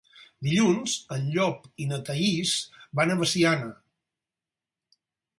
[0.45, 2.53] Dilluns en Llop i na Thaís
[3.01, 3.69] van a Veciana.